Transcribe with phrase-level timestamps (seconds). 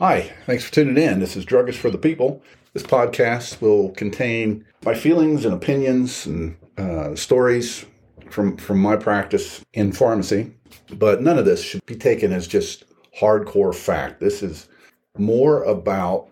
[0.00, 1.20] Hi, thanks for tuning in.
[1.20, 2.42] This is Druggist for the People.
[2.72, 7.84] This podcast will contain my feelings and opinions and uh, stories
[8.30, 10.54] from from my practice in pharmacy,
[10.94, 12.84] but none of this should be taken as just
[13.20, 14.20] hardcore fact.
[14.20, 14.70] This is
[15.18, 16.30] more about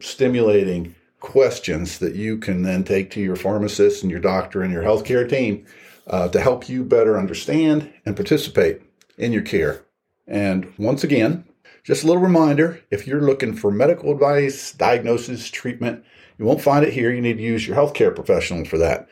[0.00, 4.82] stimulating questions that you can then take to your pharmacist and your doctor and your
[4.82, 5.64] healthcare team
[6.08, 8.82] uh, to help you better understand and participate
[9.16, 9.84] in your care.
[10.26, 11.44] And once again,
[11.86, 16.04] just a little reminder if you're looking for medical advice, diagnosis, treatment,
[16.36, 17.12] you won't find it here.
[17.12, 19.08] You need to use your healthcare professional for that.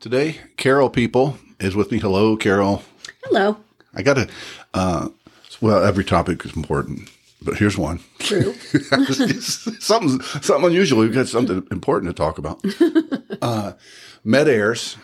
[0.00, 1.98] Today, Carol People is with me.
[1.98, 2.82] Hello, Carol.
[3.24, 3.56] Hello.
[3.94, 4.28] I got to,
[4.74, 5.08] uh,
[5.62, 7.08] well, every topic is important,
[7.40, 8.00] but here's one.
[8.18, 8.52] True.
[9.40, 11.00] something, something unusual.
[11.00, 12.62] We've got something important to talk about.
[13.42, 13.72] uh,
[14.24, 14.98] med airs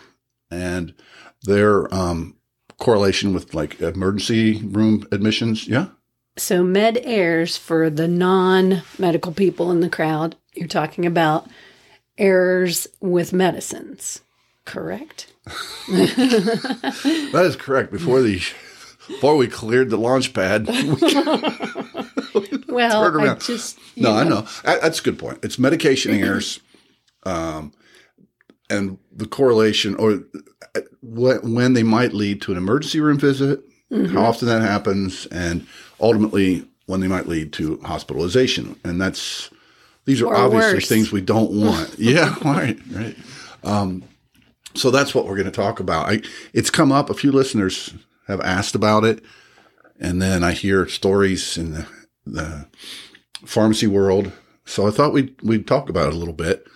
[0.51, 0.93] and
[1.41, 2.35] their um,
[2.79, 5.67] correlation with like emergency room admissions.
[5.67, 5.87] Yeah.
[6.37, 11.47] So, med airs for the non medical people in the crowd, you're talking about
[12.17, 14.21] errors with medicines,
[14.65, 15.33] correct?
[15.89, 17.91] that is correct.
[17.91, 18.41] Before the
[19.07, 20.73] before we cleared the launch pad, we,
[22.67, 24.19] well, I just no, know.
[24.19, 25.39] I know that's a good point.
[25.43, 26.59] It's medication errors,
[27.23, 27.73] um,
[28.69, 30.23] and the correlation or
[30.75, 34.13] uh, when they might lead to an emergency room visit, mm-hmm.
[34.13, 35.65] how often that happens, and
[35.99, 38.79] ultimately when they might lead to hospitalization.
[38.83, 39.49] And that's
[40.05, 40.87] these are or obviously worse.
[40.87, 41.95] things we don't want.
[41.97, 43.15] yeah, right, right.
[43.63, 44.03] Um,
[44.75, 46.09] so that's what we're going to talk about.
[46.09, 46.21] I,
[46.53, 47.09] it's come up.
[47.09, 47.93] A few listeners
[48.27, 49.23] have asked about it,
[49.99, 51.87] and then I hear stories in the,
[52.25, 52.67] the
[53.45, 54.31] pharmacy world.
[54.65, 56.67] So I thought we'd we'd talk about it a little bit.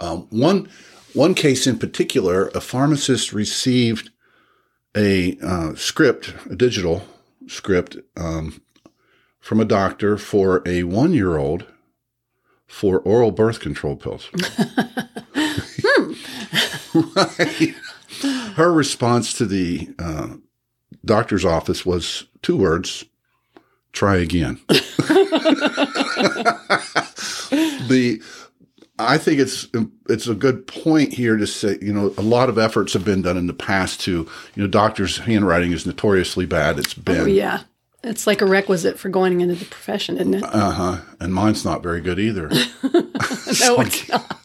[0.00, 0.68] Um, one
[1.16, 4.10] one case in particular, a pharmacist received
[4.96, 7.02] a uh, script, a digital
[7.46, 8.60] script um,
[9.40, 11.64] from a doctor for a one year old
[12.66, 14.28] for oral birth control pills.
[16.94, 17.74] right.
[18.54, 20.36] Her response to the uh,
[21.04, 23.04] doctor's office was two words
[23.92, 24.60] try again.
[27.88, 28.20] the
[28.98, 29.68] I think it's
[30.08, 33.22] it's a good point here to say, you know, a lot of efforts have been
[33.22, 34.10] done in the past to,
[34.54, 36.78] you know, doctors' handwriting is notoriously bad.
[36.78, 37.62] It's been oh, yeah.
[38.02, 40.44] It's like a requisite for going into the profession, isn't it?
[40.44, 41.00] Uh huh.
[41.20, 42.48] And mine's not very good either.
[43.60, 44.40] no, it's not.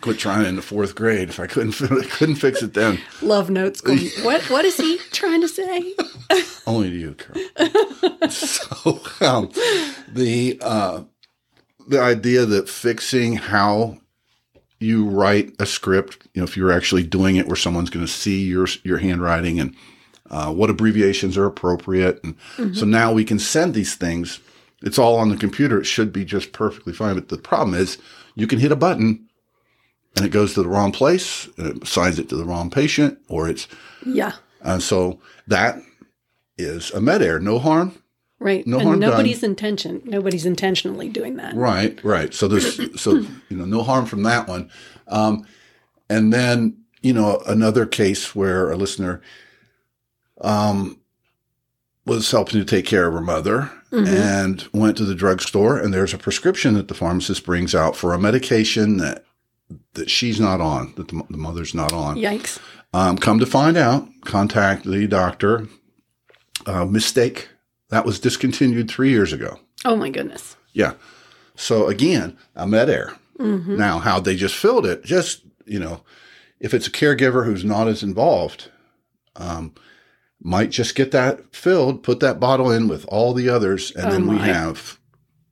[0.00, 1.72] Quit trying in the fourth grade if I couldn't
[2.10, 2.98] couldn't fix it then.
[3.22, 3.80] Love notes.
[3.80, 5.94] Going, what what is he trying to say?
[6.66, 8.30] Only to you, Carol.
[8.30, 9.50] so um,
[10.08, 11.02] the uh,
[11.88, 13.98] the idea that fixing how
[14.80, 18.10] you write a script, you know, if you're actually doing it where someone's going to
[18.10, 19.74] see your your handwriting and
[20.30, 22.74] uh, what abbreviations are appropriate, and mm-hmm.
[22.74, 24.40] so now we can send these things.
[24.82, 25.80] It's all on the computer.
[25.80, 27.14] It should be just perfectly fine.
[27.14, 27.98] But the problem is,
[28.34, 29.28] you can hit a button
[30.16, 33.18] and it goes to the wrong place, and it signs it to the wrong patient,
[33.28, 33.66] or it's
[34.06, 34.32] yeah.
[34.60, 35.78] And so that
[36.56, 37.40] is a med error.
[37.40, 37.94] No harm,
[38.38, 38.66] Right.
[38.66, 39.50] No and nobody's done.
[39.50, 40.02] intention.
[40.04, 41.54] Nobody's intentionally doing that.
[41.54, 42.02] Right.
[42.04, 42.34] Right.
[42.34, 43.12] So there's so
[43.48, 44.70] you know no harm from that one.
[45.08, 45.46] Um,
[46.10, 49.22] and then you know another case where a listener
[50.40, 51.00] um,
[52.06, 54.06] was helping to take care of her mother mm-hmm.
[54.06, 58.12] and went to the drugstore and there's a prescription that the pharmacist brings out for
[58.12, 59.24] a medication that
[59.94, 62.16] that she's not on that the, the mother's not on.
[62.16, 62.58] Yikes.
[62.92, 65.66] Um, come to find out, contact the doctor.
[66.66, 67.48] Uh, mistake
[67.90, 69.58] that was discontinued three years ago.
[69.84, 70.56] Oh my goodness.
[70.72, 70.94] Yeah.
[71.56, 73.14] So again, a med air.
[73.38, 73.76] Mm-hmm.
[73.76, 76.02] Now, how they just filled it, just, you know,
[76.60, 78.70] if it's a caregiver who's not as involved,
[79.36, 79.74] um,
[80.40, 84.10] might just get that filled, put that bottle in with all the others, and oh
[84.10, 84.98] then we have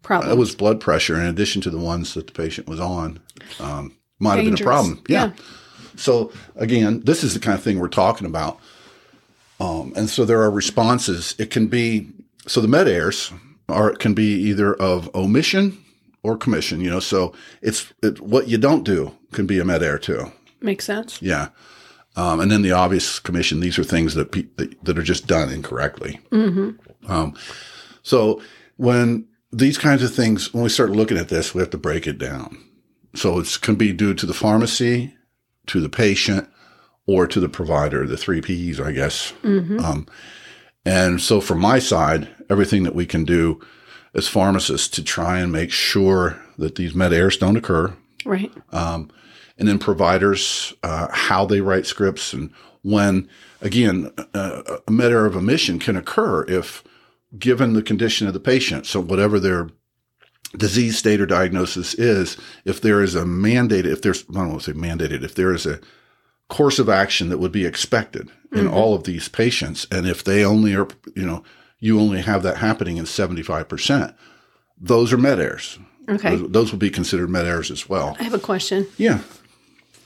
[0.02, 0.32] problems.
[0.32, 3.20] It was blood pressure in addition to the ones that the patient was on.
[3.58, 4.50] Um, might Dangerous.
[4.50, 5.04] have been a problem.
[5.08, 5.24] Yeah.
[5.26, 5.32] yeah.
[5.96, 8.60] So again, this is the kind of thing we're talking about.
[9.60, 11.34] Um, and so there are responses.
[11.38, 12.08] It can be
[12.46, 13.32] so the med airs
[13.68, 15.82] are can be either of omission
[16.22, 16.80] or commission.
[16.80, 20.32] You know, so it's it, what you don't do can be a med air too.
[20.60, 21.20] Makes sense.
[21.20, 21.48] Yeah.
[22.14, 23.60] Um, and then the obvious commission.
[23.60, 26.20] These are things that pe- that, that, are just done incorrectly.
[26.30, 27.10] Mm-hmm.
[27.10, 27.34] Um,
[28.02, 28.42] so
[28.76, 32.06] when these kinds of things, when we start looking at this, we have to break
[32.06, 32.58] it down.
[33.14, 35.14] So it can be due to the pharmacy,
[35.68, 36.48] to the patient,
[37.06, 38.06] or to the provider.
[38.06, 39.32] The three P's, I guess.
[39.42, 39.80] Mm-hmm.
[39.80, 40.06] Um,
[40.84, 43.60] and so from my side, everything that we can do
[44.14, 47.94] as pharmacists to try and make sure that these med errors don't occur.
[48.24, 48.52] Right.
[48.70, 49.10] Um,
[49.58, 52.52] and then providers, uh, how they write scripts and
[52.82, 53.28] when,
[53.60, 56.82] again, uh, a med error of omission can occur if
[57.38, 58.86] given the condition of the patient.
[58.86, 59.70] So whatever their
[60.56, 64.62] disease state or diagnosis is, if there is a mandated, if there's, I don't want
[64.62, 65.80] to say mandated, if there is a
[66.52, 68.74] course of action that would be expected in mm-hmm.
[68.74, 71.42] all of these patients, and if they only are, you know,
[71.78, 74.14] you only have that happening in 75%,
[74.78, 75.78] those are med errors.
[76.10, 76.36] Okay.
[76.36, 78.18] Those, those would be considered med errors as well.
[78.20, 78.86] I have a question.
[78.98, 79.20] Yeah.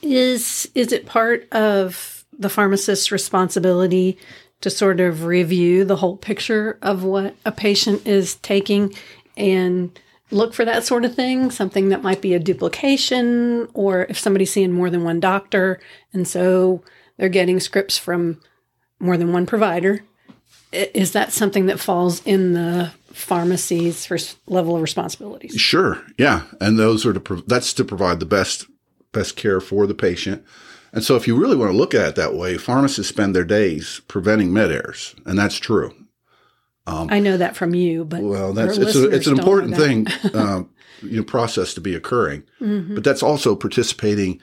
[0.03, 4.17] Is is it part of the pharmacist's responsibility
[4.61, 8.95] to sort of review the whole picture of what a patient is taking
[9.37, 9.99] and
[10.31, 14.53] look for that sort of thing, something that might be a duplication or if somebody's
[14.53, 15.81] seeing more than one doctor
[16.13, 16.83] and so
[17.17, 18.41] they're getting scripts from
[18.99, 20.03] more than one provider.
[20.73, 25.55] Is that something that falls in the pharmacy's level of responsibilities?
[25.55, 26.03] Sure.
[26.19, 26.43] Yeah.
[26.61, 28.67] And those are to, pro- that's to provide the best,
[29.13, 30.45] best care for the patient.
[30.93, 33.45] And so if you really want to look at it that way, pharmacists spend their
[33.45, 35.15] days preventing med errors.
[35.25, 35.95] And that's true.
[36.87, 39.43] I know that from you, but Well, that's it's, a, it's an listeners don't know
[39.43, 40.71] important thing, um,
[41.03, 42.43] you know, process to be occurring.
[42.61, 42.95] Mm-hmm.
[42.95, 44.41] But that's also participating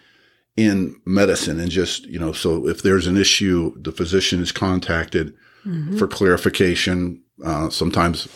[0.56, 2.32] in medicine and just you know.
[2.34, 5.34] So if there's an issue, the physician is contacted
[5.66, 5.98] Mm-hmm.
[5.98, 7.22] for clarification.
[7.42, 8.28] Uh, sometimes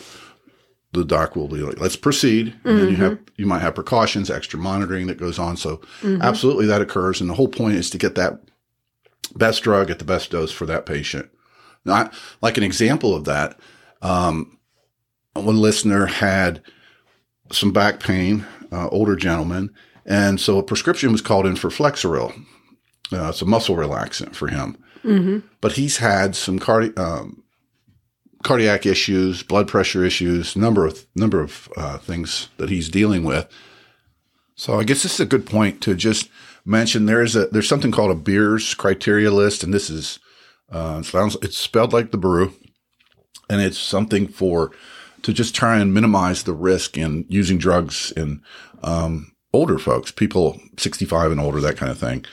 [0.94, 3.22] the doc will be like, "Let's proceed," and then you have Mm-hmm.
[3.36, 5.58] you might have precautions, extra monitoring that goes on.
[5.58, 5.82] So
[6.22, 8.40] absolutely, that occurs, and the whole point is to get that
[9.36, 11.28] best drug at the best dose for that patient.
[11.84, 13.58] Not like an example of that.
[14.02, 14.58] Um,
[15.34, 16.62] one listener had
[17.52, 19.70] some back pain, uh, older gentleman,
[20.04, 22.32] and so a prescription was called in for Flexeril.
[23.12, 24.76] Uh, it's a muscle relaxant for him,
[25.60, 27.42] but he's had some cardi- um,
[28.42, 33.48] cardiac issues, blood pressure issues, number of number of uh, things that he's dealing with.
[34.56, 36.28] So I guess this is a good point to just
[36.64, 37.06] mention.
[37.06, 40.18] There's a there's something called a Beers criteria list, and this is
[40.70, 42.52] uh, it sounds it's spelled like the brew,
[43.48, 44.72] and it's something for
[45.22, 48.42] to just try and minimize the risk in using drugs in
[48.82, 52.24] um, older folks, people 65 and older, that kind of thing.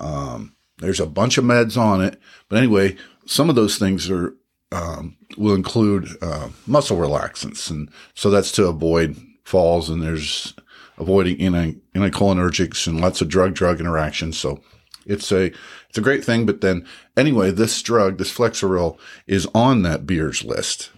[0.00, 2.96] Um, there's a bunch of meds on it, but anyway,
[3.26, 4.34] some of those things are
[4.72, 9.88] um, will include uh, muscle relaxants, and so that's to avoid falls.
[9.88, 10.54] And there's
[10.98, 14.38] avoiding anti- anticholinergics and lots of drug-drug interactions.
[14.38, 14.60] So
[15.06, 15.52] it's a
[15.94, 16.44] it's a great thing.
[16.44, 16.84] But then
[17.16, 18.98] anyway, this drug, this Flexeril,
[19.28, 20.90] is on that Beers list,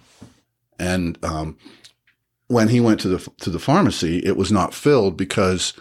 [0.79, 1.59] and um,
[2.47, 5.75] when he went to the to the pharmacy, it was not filled because,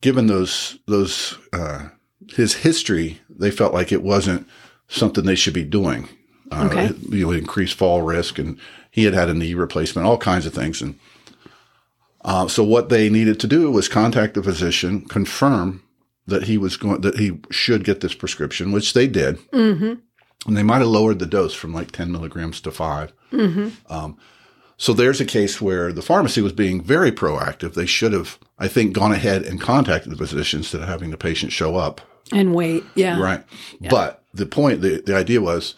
[0.00, 1.90] given those those uh,
[2.34, 4.48] his history, they felt like it wasn't
[4.88, 6.08] something they should be doing.
[6.50, 6.90] Uh, Okay.
[7.10, 8.58] You know, increased fall risk, and
[8.90, 10.98] he had had a knee replacement, all kinds of things, and
[12.24, 15.84] uh, so what they needed to do was contact the physician, confirm
[16.26, 19.94] that he was going that he should get this prescription, which they did, mm-hmm.
[20.46, 23.12] and they might have lowered the dose from like ten milligrams to 5
[23.88, 24.16] Um,
[24.76, 27.74] so there's a case where the pharmacy was being very proactive.
[27.74, 31.16] They should have, I think, gone ahead and contacted the physician instead of having the
[31.16, 32.00] patient show up.
[32.32, 32.82] and wait.
[32.94, 33.20] Yeah.
[33.20, 33.44] Right.
[33.90, 35.74] But the point, the, the idea was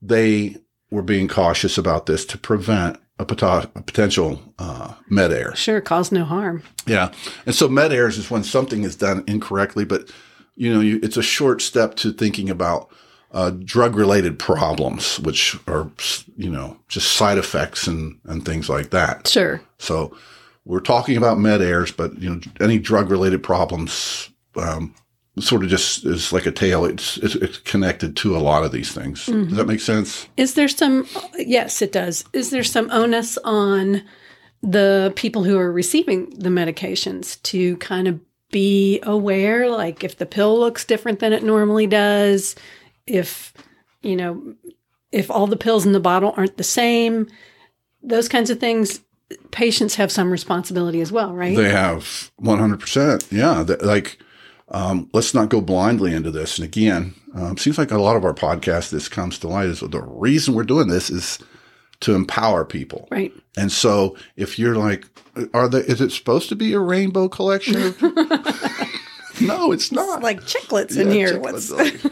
[0.00, 0.56] they
[0.90, 5.54] were being cautious about this to prevent a, pot- a potential uh, med error.
[5.56, 6.62] Sure, cause no harm.
[6.86, 7.12] Yeah.
[7.46, 10.10] And so med errors is when something is done incorrectly, but
[10.56, 12.90] you know, you, it's a short step to thinking about
[13.32, 15.90] uh, drug related problems, which are,
[16.36, 19.28] you know, just side effects and, and things like that.
[19.28, 19.60] Sure.
[19.78, 20.16] So
[20.64, 24.94] we're talking about med errors, but you know, any drug related problems, um,
[25.38, 26.84] sort of just is like a tail.
[26.84, 29.26] It's, it's, it's connected to a lot of these things.
[29.26, 29.48] Mm-hmm.
[29.48, 30.28] Does that make sense?
[30.36, 32.24] Is there some, yes, it does.
[32.32, 34.02] Is there some onus on
[34.62, 39.68] the people who are receiving the medications to kind of be aware?
[39.68, 42.56] Like if the pill looks different than it normally does,
[43.06, 43.52] if,
[44.02, 44.54] you know,
[45.12, 47.28] if all the pills in the bottle aren't the same,
[48.02, 49.00] those kinds of things,
[49.50, 51.56] patients have some responsibility as well, right?
[51.56, 53.32] They have 100%.
[53.32, 53.64] Yeah.
[53.86, 54.18] Like,
[54.68, 56.58] um, let's not go blindly into this.
[56.58, 59.80] And again, um, seems like a lot of our podcast, this comes to light is
[59.80, 61.38] the reason we're doing this is
[62.00, 63.08] to empower people.
[63.10, 63.32] right.
[63.56, 65.06] And so if you're like,
[65.54, 67.76] are they, is it supposed to be a rainbow collection?
[67.82, 68.02] Of,
[69.40, 70.22] no, it's not.
[70.22, 71.28] Like chiclets in Yeah, here.
[71.34, 72.02] check What's, what's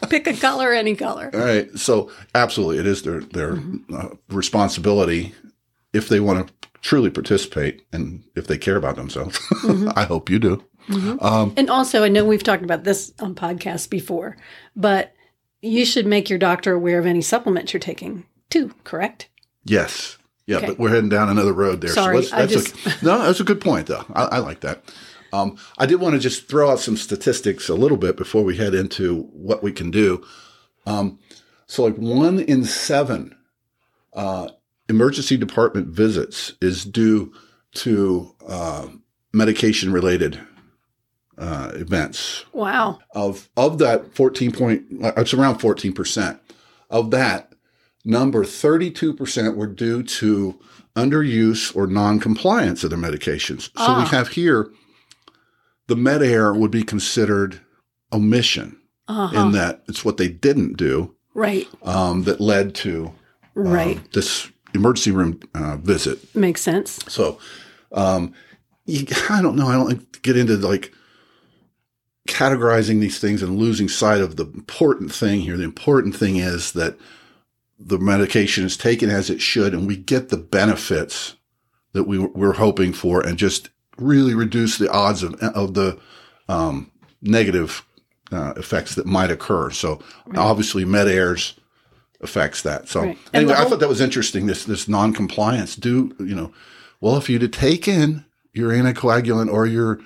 [0.08, 1.30] pick a color, any color.
[1.32, 1.70] All right.
[1.78, 3.58] So absolutely, it is their their
[3.94, 5.34] uh, responsibility
[5.92, 9.38] if they want to truly participate and if they care about themselves.
[9.96, 10.62] I hope you do.
[10.88, 14.36] And also, I know we've talked about this on podcasts before,
[14.76, 15.14] but
[15.62, 19.28] you should make your doctor aware of any supplements you're taking too, correct?
[19.64, 20.18] Yes.
[20.46, 20.66] Yeah, Okay.
[20.66, 21.90] but we're heading down another road there.
[21.90, 24.04] Sorry, so that's a, no, that's a good point, though.
[24.14, 24.84] I, I like that.
[25.32, 28.56] Um, I did want to just throw out some statistics a little bit before we
[28.56, 30.22] head into what we can do.
[30.86, 31.18] Um,
[31.66, 33.34] so, like one in seven
[34.12, 34.50] uh,
[34.88, 37.32] emergency department visits is due
[37.76, 38.88] to uh,
[39.32, 40.38] medication related
[41.38, 42.44] uh, events.
[42.52, 42.98] Wow.
[43.14, 46.40] Of of that fourteen point, it's around fourteen percent.
[46.90, 47.52] Of that
[48.04, 50.58] number, thirty two percent were due to
[50.96, 53.62] underuse or non-compliance of the medications.
[53.62, 54.02] So Ah.
[54.04, 54.70] we have here
[55.88, 57.60] the med air would be considered
[58.12, 58.76] omission
[59.08, 59.38] Uh-huh.
[59.46, 61.66] in that it's what they didn't do right.
[61.82, 63.12] um, that led to um,
[63.68, 64.12] Right.
[64.12, 66.34] this emergency room uh, visit.
[66.34, 66.98] Makes sense.
[67.08, 67.38] So,
[67.92, 68.32] um,
[68.86, 69.66] you, I don't know.
[69.68, 70.92] I don't like to get into like
[72.28, 75.56] categorizing these things and losing sight of the important thing here.
[75.56, 76.96] The important thing is that
[77.78, 81.36] the medication is taken as it should, and we get the benefits
[81.92, 85.98] that we we're hoping for, and just really reduce the odds of of the
[86.48, 86.90] um,
[87.20, 87.84] negative
[88.32, 89.70] uh, effects that might occur.
[89.70, 90.00] So,
[90.36, 91.58] obviously, med airs
[92.20, 92.88] affects that.
[92.88, 93.18] So, Right.
[93.34, 94.46] Anyway, the I thought that was interesting.
[94.46, 95.76] This this non-compliance.
[95.76, 96.52] Do you know?
[97.00, 100.00] Well, if you'd have taken your anticoagulant or your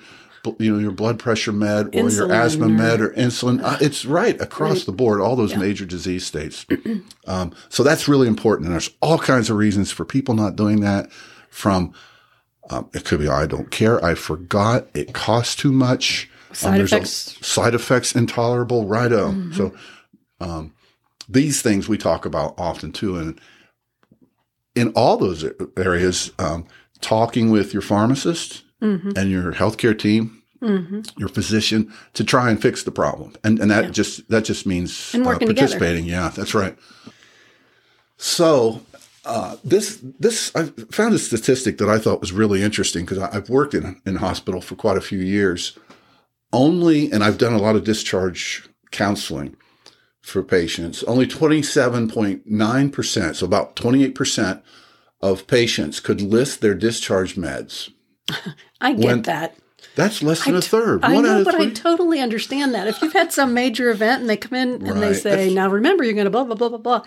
[0.57, 4.05] you know your blood pressure med or your asthma or- med or insulin, uh, it's
[4.05, 4.85] right across Right.
[4.85, 5.21] the board.
[5.21, 6.65] All those major disease states.
[7.27, 8.67] um, so that's really important.
[8.67, 11.09] And there's all kinds of reasons for people not doing that.
[11.49, 11.93] From
[12.69, 16.29] um, it could be I don't care, I forgot, it costs too much.
[16.49, 17.33] Um, Side there's effects.
[17.33, 17.43] Mm-hmm.
[17.43, 18.85] side effects intolerable.
[18.87, 19.51] Righto.
[19.51, 19.73] So
[20.39, 20.73] um,
[21.27, 23.39] these things we talk about often too, and
[24.75, 25.45] in all those
[25.77, 26.65] areas, um,
[27.01, 29.11] talking with your pharmacist Mm-hmm.
[29.15, 33.91] and your healthcare team, your physician, to try and fix the problem, and and that
[33.91, 35.67] just that just means uh, working together.
[35.67, 36.05] participating.
[36.05, 36.77] Yeah, that's right.
[38.17, 38.81] So.
[39.25, 43.49] Uh, this this I found a statistic that I thought was really interesting because I've
[43.49, 45.77] worked in in hospital for quite a few years.
[46.51, 49.55] Only, and I've done a lot of discharge counseling
[50.21, 51.03] for patients.
[51.03, 54.63] Only twenty seven point nine percent, so about twenty eight percent
[55.21, 57.91] of patients could list their discharge meds.
[58.81, 59.55] I get When- that.
[59.95, 61.03] That's less than a third.
[61.03, 62.87] I One know, but I totally understand that.
[62.87, 65.69] If you've had some major event and they come in and they say, That's- now
[65.69, 67.01] remember, you're going to blah, blah, blah, blah, blah,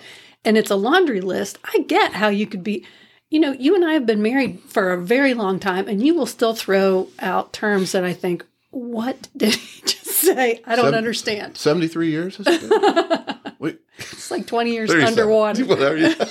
[0.44, 2.84] and it's a laundry list, I get how you could be,
[3.30, 6.14] you know, you and I have been married for a very long time and you
[6.14, 10.60] will still throw out terms that I think, what did he just say?
[10.66, 11.56] I don't Seven- understand.
[11.58, 12.36] Seventy three years.
[12.38, 13.54] Has it been?
[13.58, 15.12] Wait, It's like 20 years 37.
[15.12, 15.64] underwater.
[15.66, 15.96] Whatever.
[15.98, 16.24] yeah.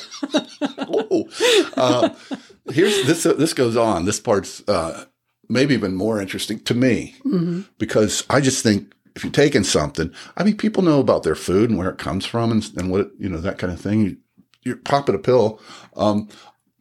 [0.80, 1.30] oh.
[1.78, 2.38] Um,
[2.72, 3.26] here's this.
[3.26, 4.06] Uh, this goes on.
[4.06, 5.06] This part's uh,
[5.50, 7.62] maybe even more interesting to me Mm-hmm.
[7.78, 11.70] because I just think if you're taking something, I mean, people know about their food
[11.70, 14.02] and where it comes from and, and what it, you know that kind of thing.
[14.02, 14.18] You,
[14.64, 15.60] you're popping a pill.
[15.96, 16.30] Um,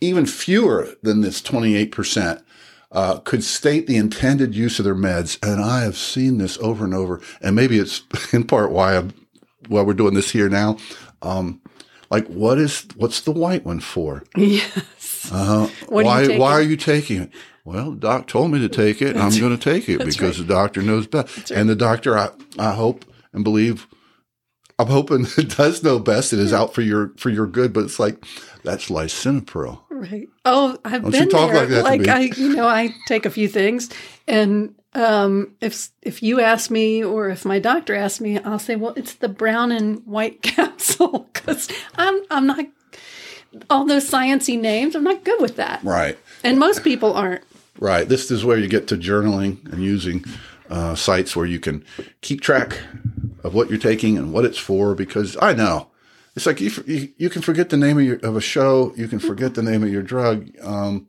[0.00, 2.42] even fewer than this 28 percent.
[2.92, 6.84] Uh, could state the intended use of their meds, and I have seen this over
[6.84, 7.20] and over.
[7.40, 9.12] And maybe it's in part why I'm
[9.68, 10.76] why we're doing this here now.
[11.22, 11.60] Um,
[12.10, 14.24] like, what is what's the white one for?
[14.36, 14.72] Yes.
[15.30, 17.30] Uh, What why why are you taking it?
[17.64, 20.38] Well, the doc told me to take it, and I'm going to take it because
[20.38, 21.50] the doctor knows best.
[21.50, 23.86] And the doctor, I, I hope and believe,
[24.78, 26.32] I'm hoping it does know best.
[26.32, 27.72] It is out for your for your good.
[27.72, 28.24] But it's like
[28.64, 29.80] that's lisinopril.
[29.90, 30.28] Right.
[30.44, 31.60] Oh, I've Don't you been talk there.
[31.60, 32.08] like that Like.
[32.08, 33.90] I, you know, I take a few things,
[34.26, 38.76] and um, if if you ask me, or if my doctor asks me, I'll say,
[38.76, 42.64] well, it's the brown and white capsule because I'm I'm not
[43.68, 44.94] all those sciency names.
[44.94, 46.18] I'm not good with that, Right.
[46.44, 47.42] and most people aren't.
[47.78, 48.08] Right.
[48.08, 50.24] This is where you get to journaling and using
[50.68, 51.84] uh, sites where you can
[52.20, 52.78] keep track
[53.42, 54.94] of what you're taking and what it's for.
[54.94, 55.88] Because I know
[56.36, 59.08] it's like you you, you can forget the name of, your, of a show, you
[59.08, 60.48] can forget the name of your drug.
[60.62, 61.08] Um,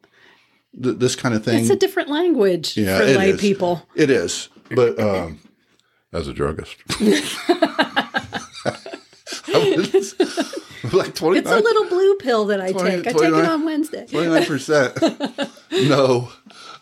[0.81, 1.60] th- this kind of thing.
[1.60, 3.41] It's a different language Yeah, for lay is.
[3.41, 3.86] people.
[3.95, 5.39] It is, but um,
[6.13, 6.77] as a druggist,
[10.93, 13.07] like twenty It's a little blue pill that I 20 take.
[13.07, 14.05] I take it on Wednesday.
[14.07, 14.97] Twenty-nine percent.
[15.71, 16.29] No,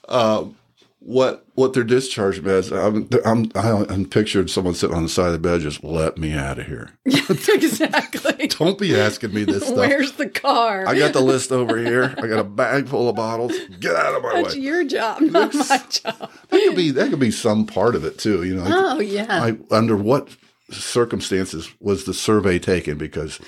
[0.08, 0.58] um,
[1.00, 2.72] what what their discharge meds?
[2.76, 3.52] I'm I'm
[3.90, 6.66] I'm picturing someone sitting on the side of the bed, just let me out of
[6.66, 6.92] here.
[7.06, 8.48] exactly.
[8.48, 9.78] Don't be asking me this stuff.
[9.78, 10.88] Where's the car?
[10.88, 12.16] I got the list over here.
[12.18, 13.54] I got a bag full of bottles.
[13.80, 14.62] Get out of my That's way.
[14.62, 16.32] your job, not my job.
[16.50, 18.44] That could be that could be some part of it too.
[18.44, 19.26] You know, like, Oh yeah.
[19.30, 20.30] I, under what
[20.72, 22.98] circumstances was the survey taken?
[22.98, 23.40] Because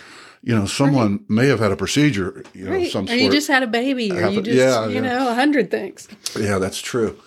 [0.43, 2.91] you know, someone may have had a procedure, you know, Right.
[2.91, 3.19] some Or sort.
[3.19, 5.01] you just had a baby, or you just, yeah, you yeah.
[5.01, 6.07] know, a hundred things.
[6.39, 7.17] Yeah, that's true.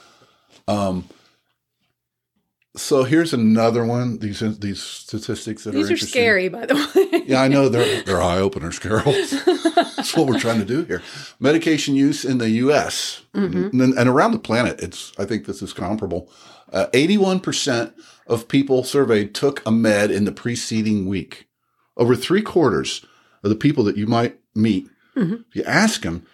[0.66, 1.04] Um,
[2.76, 4.18] so here's another one.
[4.18, 7.22] These these statistics that These are are scary, by the way.
[7.26, 9.12] Yeah, I know they're they're eye openers, Carol.
[9.12, 11.00] That's what we're trying to do here.
[11.38, 13.22] Medication use in the U.S.
[13.32, 13.80] Mm-hmm.
[13.80, 14.80] and, and around the planet.
[14.80, 16.28] It's I think this is comparable.
[16.72, 17.94] Uh, Eighty-one percent
[18.26, 21.46] of people surveyed took a med in the preceding week.
[21.96, 23.04] Over three quarters
[23.42, 25.34] of the people that you might meet Mm-hmm.
[25.48, 26.26] If you ask them,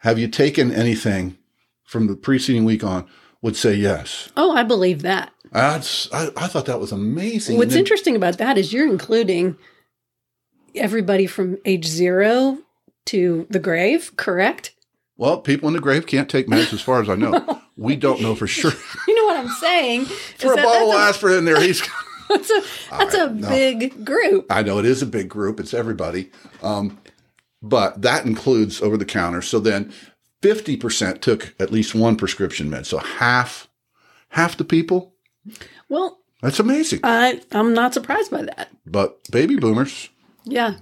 [0.00, 1.38] have you taken anything
[1.84, 3.06] from the preceding week on,
[3.42, 4.30] would say yes.
[4.36, 5.32] Oh, I believe that.
[5.50, 7.58] That's, I, I thought that was amazing.
[7.58, 9.56] What's then- interesting about that is you're including
[10.74, 12.58] everybody from age zero
[13.06, 14.74] to the grave, correct?
[15.18, 17.60] Well, people in the grave can't take meds as far as I know.
[17.76, 18.72] we don't know for sure.
[19.06, 20.06] You know what I'm saying?
[20.06, 21.82] For Is a bottle of aspirin in there, he's.
[22.32, 23.48] That's a, that's a no.
[23.48, 24.46] big group.
[24.50, 25.60] I know it is a big group.
[25.60, 26.30] It's everybody.
[26.62, 26.98] Um,
[27.62, 29.42] but that includes over the counter.
[29.42, 29.92] So then
[30.42, 32.86] 50% took at least one prescription med.
[32.86, 33.68] So half,
[34.30, 35.14] half the people.
[35.88, 37.00] Well, That's amazing.
[37.04, 38.70] I I'm not surprised by that.
[38.86, 40.08] but baby boomers
[40.44, 40.74] Yeah.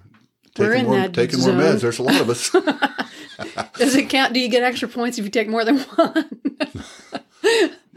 [0.59, 1.57] We're in more, that taking zone.
[1.59, 1.81] more meds.
[1.81, 2.51] There's a lot of us.
[3.79, 4.35] Does it count?
[4.35, 6.31] Do you get extra points if you take more than one?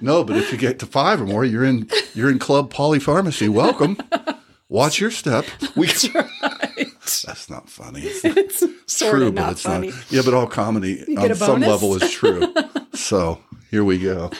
[0.01, 3.49] no, but if you get to five or more, you're in you're in club polypharmacy.
[3.49, 3.97] Welcome.
[4.69, 5.45] Watch your step.
[5.75, 8.01] We, That's not funny.
[8.05, 9.89] It's not it's sort true, but not it's funny.
[9.89, 10.11] not.
[10.11, 12.53] Yeah, but all comedy on some level is true.
[12.93, 14.31] so here we go.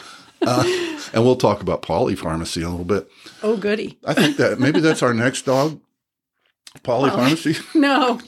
[0.46, 0.64] Uh,
[1.12, 3.08] and we'll talk about polypharmacy a little bit.
[3.42, 3.98] Oh, goody.
[4.04, 5.80] I think that maybe that's our next dog.
[6.80, 7.60] Polypharmacy.
[7.74, 8.20] No.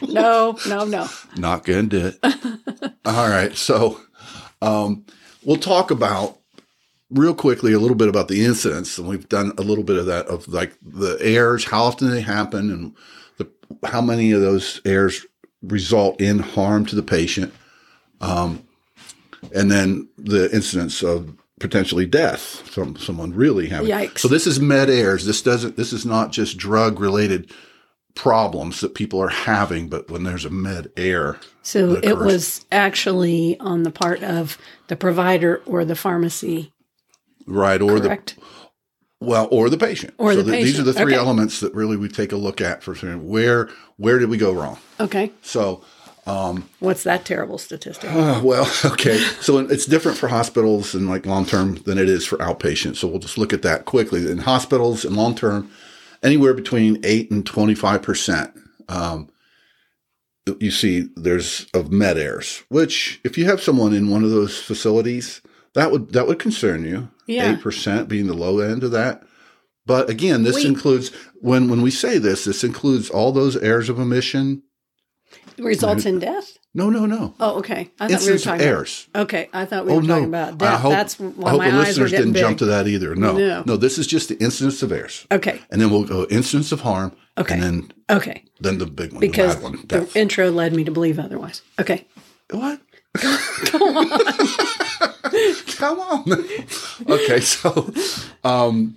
[0.00, 1.08] No, no, no.
[1.36, 2.18] Not gonna do it.
[3.04, 3.54] All right.
[3.54, 4.00] So
[4.62, 5.04] um,
[5.44, 6.38] we'll talk about
[7.10, 10.06] real quickly a little bit about the incidence, and we've done a little bit of
[10.06, 12.96] that of like the errors, how often they happen, and
[13.38, 13.50] the
[13.88, 15.26] how many of those errors
[15.62, 17.52] result in harm to the patient,
[18.20, 18.66] um,
[19.54, 23.90] and then the incidence of potentially death from someone really having.
[23.90, 24.18] Yikes.
[24.18, 25.24] So this is med errors.
[25.24, 25.76] This doesn't.
[25.76, 27.50] This is not just drug related
[28.14, 31.38] problems that people are having, but when there's a med error.
[31.62, 36.72] So it was actually on the part of the provider or the pharmacy,
[37.46, 38.36] Right, or correct?
[38.36, 38.42] the
[39.20, 41.20] well, or the patient, Or the th- These are the three Okay.
[41.20, 44.78] elements that really we take a look at for where where did we go wrong.
[45.00, 45.32] okay.
[45.42, 45.82] So,
[46.80, 48.10] What's that terrible statistic?
[48.12, 52.26] uh, well, okay, so it's different for hospitals and like long term than it is
[52.26, 52.96] for outpatients.
[52.96, 54.30] So we'll just look at that quickly.
[54.30, 55.70] In hospitals and long term,
[56.24, 58.52] anywhere between eight and twenty five percent.
[58.88, 59.28] Um,
[60.60, 64.60] you see, there's of med errors, which if you have someone in one of those
[64.60, 65.40] facilities,
[65.74, 67.08] that would that would concern you.
[67.26, 67.52] Yeah.
[67.52, 69.22] eight percent being the low end of that.
[69.86, 70.66] But again, this Wait.
[70.66, 74.62] includes when when we say this, this includes all those errors of omission.
[75.58, 76.58] Results in death?
[76.74, 77.34] No, no, no.
[77.38, 77.90] Oh, okay.
[78.00, 79.06] I thought we were talking errors.
[79.10, 79.22] about.
[79.24, 80.08] Okay, I thought we Oh were no!
[80.14, 80.80] talking about I death.
[80.80, 82.40] hope, That's I why hope my the eyes listeners didn't big.
[82.40, 83.14] jump to that either.
[83.14, 83.62] No, No.
[83.64, 86.80] no, This is just the incidence of errors, Okay, and then we'll go incidence of
[86.80, 87.54] harm, Okay.
[87.54, 88.42] and then okay.
[88.60, 91.62] then the big one, Because the bad one, the intro led me to believe otherwise.
[91.80, 92.06] Okay.
[92.50, 92.80] What?
[93.14, 94.08] Come on.
[95.76, 96.44] Come on.
[97.08, 97.92] okay, so
[98.42, 98.96] um,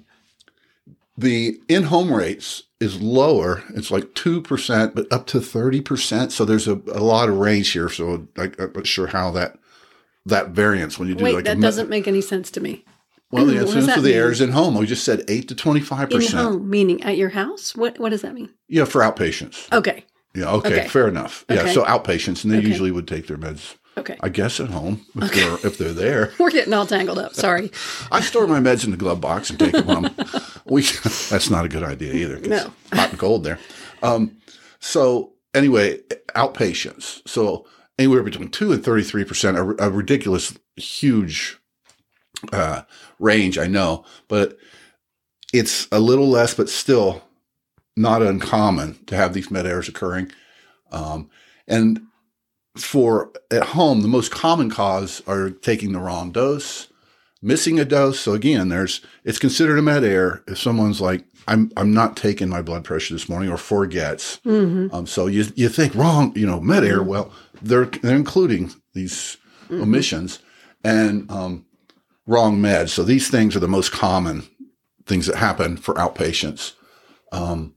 [1.17, 3.63] the in home rates is lower.
[3.76, 6.32] It's like 2%, but up to 30%.
[6.32, 7.90] So there's a, a lot of range here.
[7.90, 9.58] So I, I'm not sure how that
[10.26, 12.84] that variance when you do Wait, like that doesn't make any sense to me.
[13.32, 14.18] well the incidence of the mean?
[14.18, 14.76] errors in home.
[14.76, 16.12] We just said 8 to 25%.
[16.32, 17.76] In home, meaning at your house?
[17.76, 18.50] What What does that mean?
[18.68, 19.72] Yeah, for outpatients.
[19.72, 20.04] Okay.
[20.36, 20.88] Yeah, okay, Okay.
[20.90, 21.46] fair enough.
[21.50, 21.74] Yeah, Okay.
[21.74, 22.68] so outpatients, and they Okay.
[22.68, 24.16] usually would take their meds, Okay.
[24.22, 26.32] I guess, at home if, they're, if they're there.
[26.40, 27.34] We're getting all tangled up.
[27.34, 27.72] Sorry.
[28.12, 30.16] I store my meds in the glove box and take them home.
[30.66, 32.40] we that's not a good idea either.
[32.40, 32.72] No.
[32.94, 33.60] hot and cold there.
[34.04, 34.38] Um,
[34.80, 36.00] so anyway,
[36.36, 37.28] outpatients.
[37.28, 37.66] So
[37.98, 41.58] anywhere between two and thirty three percent, a ridiculous, huge
[42.54, 42.84] uh,
[43.20, 43.58] range.
[43.58, 44.58] I know, but
[45.54, 47.24] it's a little less, but still
[47.96, 50.32] not uncommon to have these med errors occurring.
[50.92, 51.30] Um,
[51.68, 52.02] and
[52.80, 56.88] for at home, the most common cause are taking the wrong dose,
[57.42, 58.20] missing a dose.
[58.20, 62.50] So again, there's it's considered a med error if someone's like, I'm I'm not taking
[62.50, 64.40] my blood pressure this morning or forgets.
[64.94, 67.04] Um, so you you think wrong, you know, med error.
[67.04, 69.38] Well, they're they're including these
[69.82, 70.40] omissions
[70.84, 71.66] and um,
[72.26, 72.90] wrong meds.
[72.90, 74.44] So these things are the most common
[75.06, 76.74] things that happen for outpatients.
[77.32, 77.76] Um,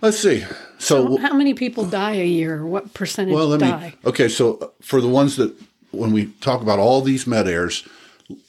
[0.00, 0.44] let's see.
[0.84, 2.64] So, How many people die a year?
[2.66, 3.88] What percentage well, let die?
[3.88, 3.94] me.
[4.04, 5.54] Okay, so uh, for the ones that
[5.92, 7.86] when we talk about all these med errors,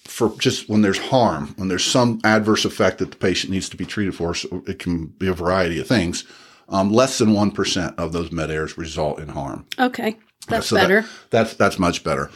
[0.06, 3.78] for just when there's harm, when there's some adverse effect that the patient needs to
[3.78, 6.24] be treated for, so it can be a variety of things.
[6.70, 9.66] Um, less than one percent of those med errors result in harm.
[9.80, 10.18] Okay.
[10.48, 11.06] That's So that- better.
[11.30, 12.32] that's that's much better.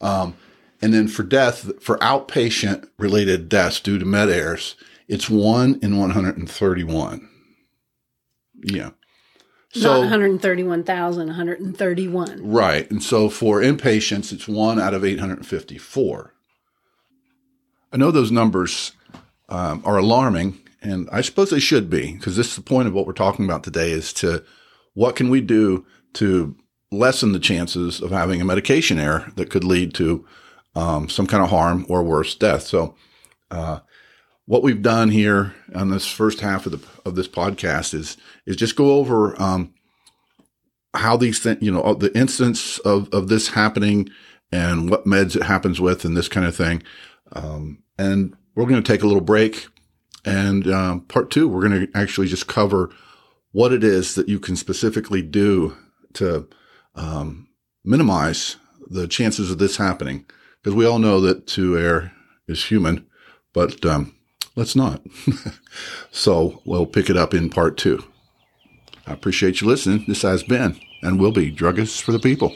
[0.00, 0.34] Um,
[0.80, 4.74] and then for death, for outpatient related deaths due to med errors,
[5.08, 6.36] it's one in one hundred
[9.74, 9.88] Yeah.
[9.88, 12.50] Not 131,000, 131.
[12.50, 12.90] Right.
[12.90, 16.34] And so for inpatients, it's one out of 854.
[17.92, 18.92] I know those numbers
[19.48, 22.94] um, are alarming, and I suppose they should be, because this is the point of
[22.94, 24.44] what we're talking about today is to
[24.94, 26.56] what can we do to
[26.90, 30.26] lessen the chances of having a medication error that could lead to
[30.74, 32.62] um, some kind of harm or worse, death.
[32.62, 32.94] So,
[33.50, 33.80] uh,
[34.48, 38.56] what we've done here on this first half of the of this podcast is is
[38.56, 39.74] just go over um,
[40.96, 44.08] how these things, you know, the instance of of this happening
[44.50, 46.82] and what meds it happens with and this kind of thing.
[47.32, 49.66] Um, and we're going to take a little break.
[50.24, 52.90] And um, part two, we're going to actually just cover
[53.52, 55.76] what it is that you can specifically do
[56.14, 56.48] to
[56.94, 57.48] um,
[57.84, 58.56] minimize
[58.86, 60.24] the chances of this happening.
[60.62, 62.12] Because we all know that to err
[62.46, 63.06] is human,
[63.52, 64.14] but um,
[64.58, 65.00] let's not.
[66.10, 68.04] so we'll pick it up in part two.
[69.06, 70.04] I appreciate you listening.
[70.06, 72.54] This has been and will be Druggists for the People.